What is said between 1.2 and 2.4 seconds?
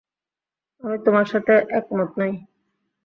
সাথে একমত নই।